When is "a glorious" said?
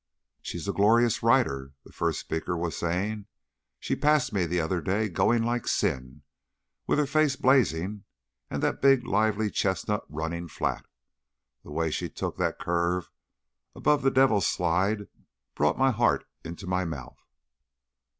0.67-1.21